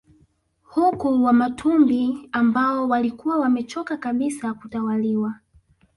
Huku 0.63 1.23
Wamatumbi 1.23 2.29
ambao 2.31 2.89
walikuwa 2.89 3.39
wamechoka 3.39 3.97
kabisa 3.97 4.53
kutawaliwa 4.53 5.35